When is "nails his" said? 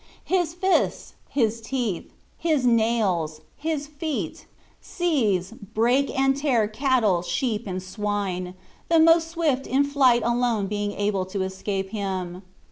2.65-3.85